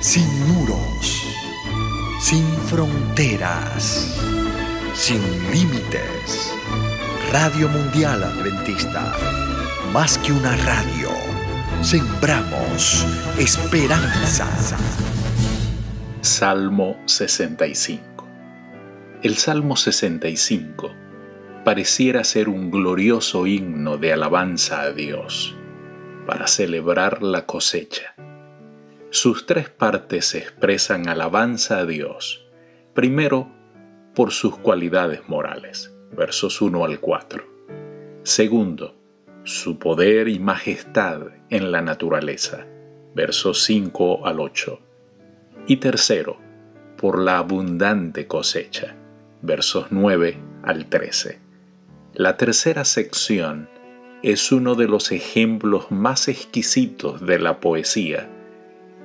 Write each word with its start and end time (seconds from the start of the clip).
sin 0.00 0.48
muros, 0.48 1.26
sin 2.20 2.46
fronteras, 2.68 4.18
sin 4.94 5.20
límites. 5.52 6.54
Radio 7.30 7.68
Mundial 7.68 8.24
Adventista, 8.24 9.14
más 9.92 10.16
que 10.18 10.32
una 10.32 10.56
radio, 10.56 11.10
sembramos 11.82 13.06
esperanza. 13.38 14.48
Salmo 16.22 16.96
65 17.04 18.26
El 19.22 19.36
Salmo 19.36 19.76
65 19.76 20.94
pareciera 21.62 22.24
ser 22.24 22.48
un 22.48 22.70
glorioso 22.70 23.46
himno 23.46 23.98
de 23.98 24.14
alabanza 24.14 24.80
a 24.80 24.92
Dios 24.92 25.54
para 26.26 26.46
celebrar 26.46 27.22
la 27.22 27.44
cosecha. 27.44 28.14
Sus 29.12 29.44
tres 29.44 29.68
partes 29.68 30.36
expresan 30.36 31.08
alabanza 31.08 31.78
a 31.78 31.84
Dios. 31.84 32.46
Primero, 32.94 33.50
por 34.14 34.30
sus 34.30 34.56
cualidades 34.56 35.28
morales, 35.28 35.92
versos 36.12 36.62
1 36.62 36.84
al 36.84 37.00
4. 37.00 37.44
Segundo, 38.22 38.94
su 39.42 39.80
poder 39.80 40.28
y 40.28 40.38
majestad 40.38 41.22
en 41.48 41.72
la 41.72 41.82
naturaleza, 41.82 42.68
versos 43.12 43.64
5 43.64 44.28
al 44.28 44.38
8. 44.38 44.78
Y 45.66 45.78
tercero, 45.78 46.38
por 46.96 47.18
la 47.18 47.38
abundante 47.38 48.28
cosecha, 48.28 48.94
versos 49.42 49.86
9 49.90 50.38
al 50.62 50.86
13. 50.86 51.40
La 52.14 52.36
tercera 52.36 52.84
sección 52.84 53.68
es 54.22 54.52
uno 54.52 54.76
de 54.76 54.86
los 54.86 55.10
ejemplos 55.10 55.90
más 55.90 56.28
exquisitos 56.28 57.26
de 57.26 57.40
la 57.40 57.58
poesía 57.58 58.28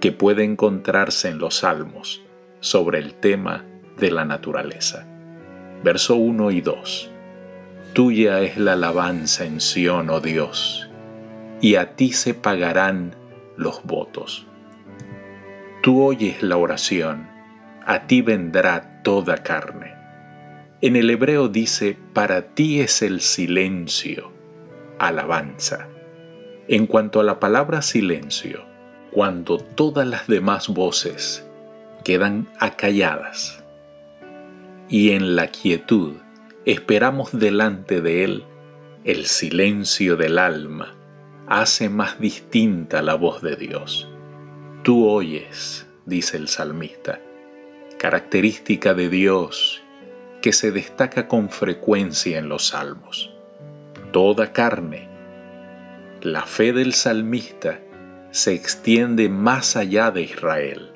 que 0.00 0.12
puede 0.12 0.44
encontrarse 0.44 1.28
en 1.28 1.38
los 1.38 1.56
salmos 1.56 2.22
sobre 2.60 2.98
el 2.98 3.14
tema 3.14 3.64
de 3.98 4.10
la 4.10 4.24
naturaleza. 4.24 5.06
Verso 5.82 6.16
1 6.16 6.50
y 6.50 6.60
2. 6.60 7.10
Tuya 7.94 8.40
es 8.40 8.58
la 8.58 8.74
alabanza 8.74 9.44
en 9.44 9.60
Sión, 9.60 10.10
oh 10.10 10.20
Dios, 10.20 10.88
y 11.60 11.76
a 11.76 11.96
ti 11.96 12.12
se 12.12 12.34
pagarán 12.34 13.16
los 13.56 13.82
votos. 13.84 14.46
Tú 15.82 16.04
oyes 16.04 16.42
la 16.42 16.56
oración, 16.56 17.28
a 17.84 18.06
ti 18.06 18.22
vendrá 18.22 19.02
toda 19.02 19.38
carne. 19.38 19.94
En 20.80 20.94
el 20.94 21.10
hebreo 21.10 21.48
dice, 21.48 21.96
para 22.12 22.54
ti 22.54 22.80
es 22.80 23.02
el 23.02 23.20
silencio, 23.20 24.30
alabanza. 24.98 25.88
En 26.68 26.86
cuanto 26.86 27.18
a 27.20 27.24
la 27.24 27.40
palabra 27.40 27.82
silencio, 27.82 28.64
cuando 29.10 29.58
todas 29.58 30.06
las 30.06 30.26
demás 30.26 30.68
voces 30.68 31.44
quedan 32.04 32.48
acalladas 32.58 33.64
y 34.88 35.10
en 35.10 35.36
la 35.36 35.48
quietud 35.48 36.14
esperamos 36.64 37.30
delante 37.32 38.00
de 38.00 38.24
Él, 38.24 38.44
el 39.04 39.26
silencio 39.26 40.16
del 40.16 40.38
alma 40.38 40.94
hace 41.46 41.88
más 41.88 42.20
distinta 42.20 43.02
la 43.02 43.14
voz 43.14 43.42
de 43.42 43.56
Dios. 43.56 44.08
Tú 44.82 45.08
oyes, 45.08 45.86
dice 46.06 46.36
el 46.36 46.48
salmista, 46.48 47.20
característica 47.98 48.94
de 48.94 49.08
Dios 49.08 49.82
que 50.42 50.52
se 50.52 50.70
destaca 50.70 51.26
con 51.26 51.50
frecuencia 51.50 52.38
en 52.38 52.48
los 52.48 52.68
salmos. 52.68 53.30
Toda 54.12 54.52
carne. 54.52 55.08
La 56.22 56.42
fe 56.42 56.72
del 56.72 56.94
salmista 56.94 57.80
se 58.30 58.54
extiende 58.54 59.28
más 59.28 59.76
allá 59.76 60.10
de 60.10 60.22
Israel, 60.22 60.92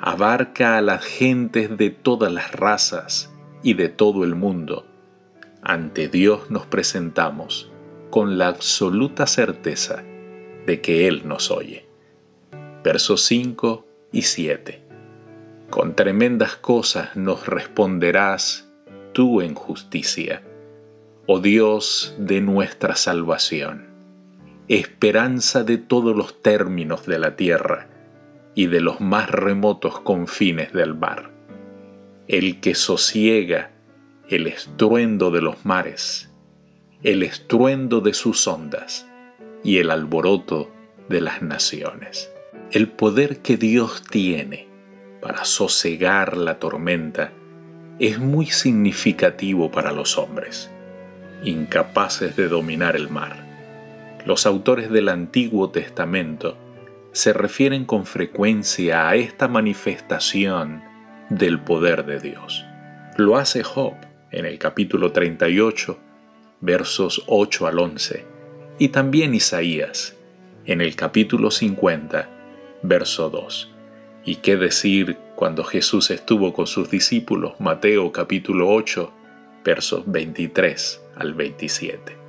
abarca 0.00 0.78
a 0.78 0.80
las 0.80 1.04
gentes 1.04 1.76
de 1.76 1.90
todas 1.90 2.32
las 2.32 2.52
razas 2.52 3.32
y 3.62 3.74
de 3.74 3.88
todo 3.88 4.24
el 4.24 4.34
mundo. 4.34 4.86
Ante 5.62 6.08
Dios 6.08 6.50
nos 6.50 6.66
presentamos 6.66 7.70
con 8.10 8.38
la 8.38 8.48
absoluta 8.48 9.26
certeza 9.26 10.02
de 10.66 10.80
que 10.80 11.06
Él 11.06 11.22
nos 11.26 11.50
oye. 11.50 11.86
Versos 12.82 13.22
5 13.24 13.86
y 14.12 14.22
7. 14.22 14.82
Con 15.68 15.94
tremendas 15.94 16.56
cosas 16.56 17.14
nos 17.14 17.46
responderás 17.46 18.70
tú 19.12 19.42
en 19.42 19.54
justicia, 19.54 20.42
oh 21.26 21.40
Dios 21.40 22.14
de 22.18 22.40
nuestra 22.40 22.96
salvación, 22.96 23.89
esperanza 24.78 25.64
de 25.64 25.78
todos 25.78 26.16
los 26.16 26.42
términos 26.42 27.04
de 27.04 27.18
la 27.18 27.34
tierra 27.34 27.88
y 28.54 28.68
de 28.68 28.80
los 28.80 29.00
más 29.00 29.28
remotos 29.28 29.98
confines 29.98 30.72
del 30.72 30.94
mar, 30.94 31.32
el 32.28 32.60
que 32.60 32.76
sosiega 32.76 33.72
el 34.28 34.46
estruendo 34.46 35.32
de 35.32 35.42
los 35.42 35.64
mares, 35.64 36.30
el 37.02 37.24
estruendo 37.24 38.00
de 38.00 38.14
sus 38.14 38.46
ondas 38.46 39.08
y 39.64 39.78
el 39.78 39.90
alboroto 39.90 40.70
de 41.08 41.20
las 41.20 41.42
naciones. 41.42 42.30
El 42.70 42.86
poder 42.86 43.38
que 43.38 43.56
Dios 43.56 44.04
tiene 44.08 44.68
para 45.20 45.44
sosegar 45.44 46.36
la 46.36 46.60
tormenta 46.60 47.32
es 47.98 48.20
muy 48.20 48.46
significativo 48.46 49.72
para 49.72 49.90
los 49.90 50.16
hombres, 50.16 50.70
incapaces 51.42 52.36
de 52.36 52.46
dominar 52.46 52.94
el 52.94 53.10
mar. 53.10 53.49
Los 54.26 54.44
autores 54.44 54.90
del 54.90 55.08
Antiguo 55.08 55.70
Testamento 55.70 56.56
se 57.12 57.32
refieren 57.32 57.86
con 57.86 58.04
frecuencia 58.04 59.08
a 59.08 59.16
esta 59.16 59.48
manifestación 59.48 60.82
del 61.30 61.60
poder 61.60 62.04
de 62.04 62.20
Dios. 62.20 62.64
Lo 63.16 63.36
hace 63.36 63.62
Job 63.62 63.94
en 64.30 64.44
el 64.44 64.58
capítulo 64.58 65.12
38, 65.12 65.98
versos 66.60 67.24
8 67.26 67.66
al 67.66 67.78
11, 67.78 68.26
y 68.78 68.88
también 68.88 69.34
Isaías 69.34 70.16
en 70.66 70.82
el 70.82 70.94
capítulo 70.96 71.50
50, 71.50 72.28
verso 72.82 73.30
2. 73.30 73.70
¿Y 74.24 74.36
qué 74.36 74.56
decir 74.56 75.16
cuando 75.34 75.64
Jesús 75.64 76.10
estuvo 76.10 76.52
con 76.52 76.66
sus 76.66 76.90
discípulos? 76.90 77.54
Mateo 77.58 78.12
capítulo 78.12 78.68
8, 78.68 79.12
versos 79.64 80.04
23 80.06 81.02
al 81.16 81.34
27. 81.34 82.19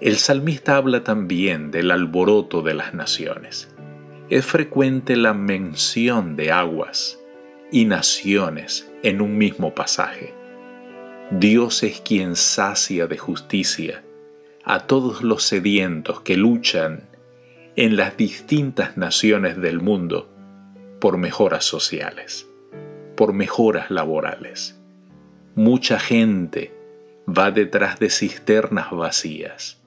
El 0.00 0.16
salmista 0.16 0.76
habla 0.76 1.04
también 1.04 1.70
del 1.70 1.90
alboroto 1.90 2.62
de 2.62 2.74
las 2.74 2.94
naciones. 2.94 3.68
Es 4.28 4.44
frecuente 4.44 5.16
la 5.16 5.34
mención 5.34 6.34
de 6.36 6.50
aguas 6.50 7.20
y 7.70 7.84
naciones 7.84 8.90
en 9.02 9.20
un 9.20 9.38
mismo 9.38 9.74
pasaje. 9.74 10.34
Dios 11.30 11.82
es 11.84 12.00
quien 12.00 12.36
sacia 12.36 13.06
de 13.06 13.18
justicia 13.18 14.02
a 14.64 14.86
todos 14.86 15.22
los 15.22 15.44
sedientos 15.44 16.20
que 16.22 16.36
luchan 16.36 17.08
en 17.76 17.96
las 17.96 18.16
distintas 18.16 18.96
naciones 18.96 19.60
del 19.60 19.80
mundo 19.80 20.28
por 21.00 21.18
mejoras 21.18 21.64
sociales, 21.64 22.48
por 23.16 23.32
mejoras 23.32 23.90
laborales. 23.90 24.80
Mucha 25.54 26.00
gente 26.00 26.74
va 27.28 27.50
detrás 27.50 27.98
de 28.00 28.10
cisternas 28.10 28.90
vacías, 28.90 29.83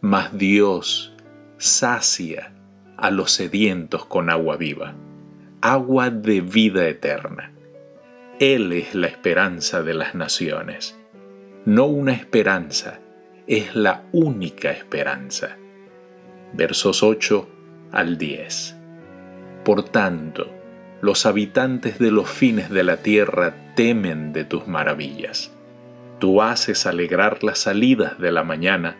mas 0.00 0.36
Dios 0.36 1.14
sacia 1.58 2.52
a 2.96 3.10
los 3.10 3.32
sedientos 3.32 4.06
con 4.06 4.30
agua 4.30 4.56
viva, 4.56 4.94
agua 5.60 6.10
de 6.10 6.40
vida 6.40 6.88
eterna. 6.88 7.52
Él 8.38 8.72
es 8.72 8.94
la 8.94 9.08
esperanza 9.08 9.82
de 9.82 9.92
las 9.94 10.14
naciones, 10.14 10.98
no 11.66 11.84
una 11.86 12.12
esperanza, 12.12 13.00
es 13.46 13.74
la 13.76 14.04
única 14.12 14.70
esperanza. 14.70 15.58
Versos 16.54 17.02
8 17.02 17.48
al 17.92 18.16
10. 18.16 18.76
Por 19.64 19.82
tanto, 19.82 20.48
los 21.02 21.26
habitantes 21.26 21.98
de 21.98 22.10
los 22.10 22.28
fines 22.28 22.70
de 22.70 22.84
la 22.84 22.98
tierra 22.98 23.74
temen 23.74 24.32
de 24.32 24.44
tus 24.44 24.66
maravillas. 24.66 25.52
Tú 26.18 26.40
haces 26.40 26.86
alegrar 26.86 27.44
las 27.44 27.58
salidas 27.58 28.18
de 28.18 28.32
la 28.32 28.44
mañana 28.44 28.96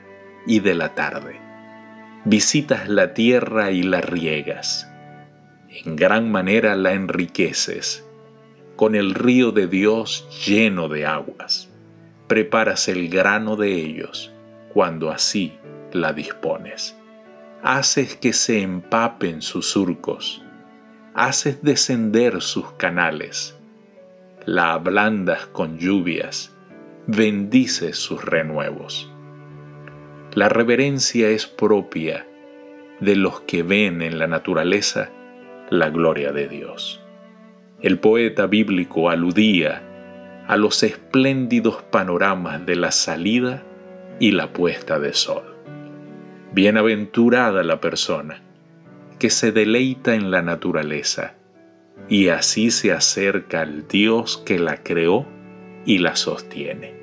y 0.46 0.60
de 0.60 0.75
la 0.75 0.94
tarde. 0.94 1.40
Visitas 2.25 2.88
la 2.88 3.14
tierra 3.14 3.70
y 3.70 3.82
la 3.82 4.00
riegas. 4.00 4.90
En 5.69 5.96
gran 5.96 6.31
manera 6.31 6.75
la 6.76 6.92
enriqueces. 6.92 8.06
Con 8.76 8.94
el 8.94 9.14
río 9.14 9.52
de 9.52 9.66
Dios 9.66 10.26
lleno 10.46 10.88
de 10.88 11.06
aguas. 11.06 11.69
Preparas 12.26 12.88
el 12.88 13.08
grano 13.08 13.56
de 13.56 13.72
ellos 13.75 14.32
cuando 14.72 15.10
así 15.10 15.58
la 15.92 16.12
dispones. 16.12 16.96
Haces 17.62 18.16
que 18.16 18.32
se 18.32 18.62
empapen 18.62 19.43
sus 19.43 19.66
surcos 19.70 20.43
haces 21.14 21.62
descender 21.62 22.40
sus 22.40 22.72
canales, 22.72 23.56
la 24.46 24.72
ablandas 24.72 25.46
con 25.46 25.78
lluvias, 25.78 26.54
bendices 27.06 27.98
sus 27.98 28.25
renuevos. 28.25 29.09
La 30.35 30.49
reverencia 30.49 31.29
es 31.29 31.49
propia 31.49 32.25
de 33.00 33.17
los 33.17 33.41
que 33.41 33.65
ven 33.65 34.00
en 34.00 34.21
la 34.21 34.29
naturaleza 34.29 35.11
la 35.71 35.91
gloria 35.91 36.31
de 36.31 36.47
Dios. 36.47 37.00
El 37.82 37.99
poeta 37.99 38.47
bíblico 38.47 39.11
aludía 39.11 39.82
a 40.47 40.56
los 40.56 40.85
espléndidos 40.85 41.82
panoramas 41.82 42.65
de 42.65 42.77
la 42.77 42.93
salida 42.93 43.65
y 44.21 44.31
la 44.31 44.53
puesta 44.53 45.00
de 45.00 45.15
sol. 45.15 45.43
Bienaventurada 46.53 47.65
la 47.65 47.81
persona 47.81 48.41
que 49.19 49.31
se 49.31 49.50
deleita 49.50 50.15
en 50.15 50.31
la 50.31 50.43
naturaleza 50.43 51.35
y 52.09 52.29
así 52.29 52.71
se 52.71 52.93
acerca 52.93 53.62
al 53.62 53.88
Dios 53.88 54.41
que 54.47 54.61
la 54.61 54.77
creó 54.77 55.27
y 55.85 55.99
la 55.99 56.15
sostiene. 56.15 57.00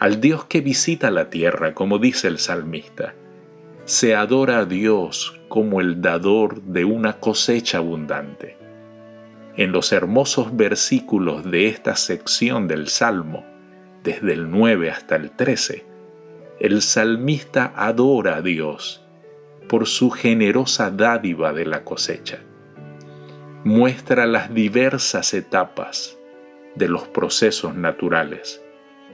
Al 0.00 0.18
Dios 0.18 0.46
que 0.46 0.62
visita 0.62 1.10
la 1.10 1.28
tierra, 1.28 1.74
como 1.74 1.98
dice 1.98 2.26
el 2.26 2.38
salmista. 2.38 3.12
Se 3.84 4.14
adora 4.14 4.60
a 4.60 4.64
Dios 4.64 5.38
como 5.48 5.82
el 5.82 6.00
dador 6.00 6.62
de 6.62 6.86
una 6.86 7.20
cosecha 7.20 7.76
abundante. 7.76 8.56
En 9.58 9.72
los 9.72 9.92
hermosos 9.92 10.56
versículos 10.56 11.50
de 11.50 11.68
esta 11.68 11.96
sección 11.96 12.66
del 12.66 12.88
Salmo, 12.88 13.44
desde 14.02 14.32
el 14.32 14.50
9 14.50 14.90
hasta 14.90 15.16
el 15.16 15.32
13, 15.32 15.84
el 16.60 16.80
salmista 16.80 17.74
adora 17.76 18.36
a 18.36 18.40
Dios 18.40 19.04
por 19.68 19.86
su 19.86 20.10
generosa 20.10 20.90
dádiva 20.90 21.52
de 21.52 21.66
la 21.66 21.84
cosecha. 21.84 22.38
Muestra 23.64 24.24
las 24.24 24.54
diversas 24.54 25.34
etapas 25.34 26.16
de 26.74 26.88
los 26.88 27.06
procesos 27.06 27.74
naturales 27.74 28.62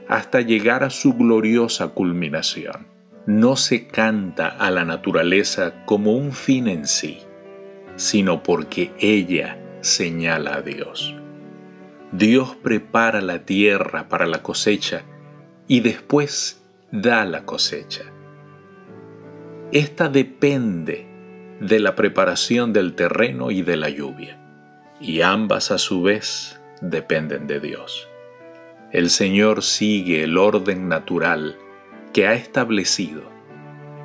hasta 0.07 0.41
llegar 0.41 0.83
a 0.83 0.89
su 0.89 1.13
gloriosa 1.13 1.89
culminación. 1.89 2.87
No 3.25 3.55
se 3.55 3.87
canta 3.87 4.47
a 4.47 4.71
la 4.71 4.85
naturaleza 4.85 5.85
como 5.85 6.13
un 6.13 6.31
fin 6.31 6.67
en 6.67 6.87
sí, 6.87 7.19
sino 7.97 8.41
porque 8.41 8.93
ella 8.99 9.57
señala 9.81 10.55
a 10.55 10.61
Dios. 10.61 11.13
Dios 12.11 12.55
prepara 12.55 13.21
la 13.21 13.39
tierra 13.39 14.07
para 14.07 14.25
la 14.27 14.41
cosecha 14.41 15.03
y 15.67 15.81
después 15.81 16.63
da 16.91 17.25
la 17.25 17.43
cosecha. 17.43 18.05
Esta 19.73 20.07
depende 20.07 21.05
de 21.59 21.79
la 21.79 21.95
preparación 21.95 22.71
del 22.71 22.95
terreno 22.95 23.51
y 23.51 23.61
de 23.61 23.75
la 23.75 23.89
lluvia, 23.89 24.39
y 25.01 25.21
ambas 25.21 25.71
a 25.71 25.77
su 25.77 26.01
vez 26.01 26.61
dependen 26.81 27.47
de 27.47 27.59
Dios. 27.59 28.07
El 28.91 29.09
Señor 29.09 29.63
sigue 29.63 30.23
el 30.23 30.37
orden 30.37 30.87
natural 30.87 31.57
que 32.13 32.25
ha 32.25 32.33
establecido 32.35 33.23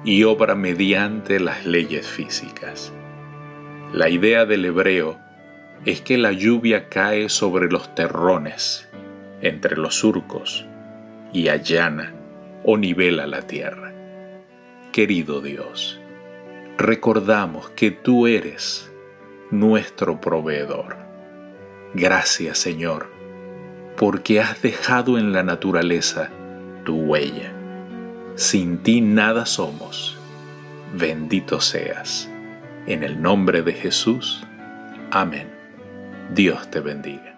y 0.05 0.25
obra 0.25 0.56
mediante 0.56 1.38
las 1.38 1.64
leyes 1.64 2.05
físicas. 2.08 2.93
La 3.93 4.08
idea 4.08 4.44
del 4.44 4.64
hebreo 4.64 5.20
es 5.84 6.00
que 6.00 6.19
la 6.19 6.32
lluvia 6.32 6.88
cae 6.88 7.29
sobre 7.29 7.70
los 7.70 7.94
terrones, 7.94 8.88
entre 9.40 9.76
los 9.76 9.94
surcos, 9.94 10.67
y 11.32 11.49
allana 11.49 12.12
o 12.64 12.76
nivela 12.76 13.28
la 13.28 13.43
tierra. 13.43 13.93
Querido 14.90 15.40
Dios, 15.40 16.00
recordamos 16.76 17.70
que 17.70 17.93
tú 17.93 18.26
eres 18.26 18.90
nuestro 19.52 20.20
proveedor. 20.20 20.96
Gracias 21.94 22.58
Señor, 22.58 23.22
porque 24.02 24.40
has 24.40 24.60
dejado 24.60 25.16
en 25.16 25.32
la 25.32 25.44
naturaleza 25.44 26.28
tu 26.84 26.96
huella. 27.02 27.52
Sin 28.34 28.78
ti 28.78 29.00
nada 29.00 29.46
somos. 29.46 30.19
Bendito 30.93 31.60
seas. 31.60 32.28
En 32.88 33.04
el 33.04 33.22
nombre 33.22 33.62
de 33.62 33.72
Jesús. 33.72 34.43
Amén. 35.12 35.49
Dios 36.34 36.69
te 36.69 36.81
bendiga. 36.81 37.31